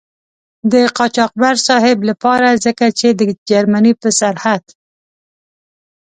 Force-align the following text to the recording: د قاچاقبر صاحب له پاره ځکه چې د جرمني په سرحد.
د 0.71 0.73
قاچاقبر 0.97 1.55
صاحب 1.67 1.97
له 2.07 2.13
پاره 2.23 2.51
ځکه 2.65 2.85
چې 2.99 3.07
د 3.19 3.21
جرمني 3.49 3.93
په 4.01 4.09
سرحد. 4.19 4.63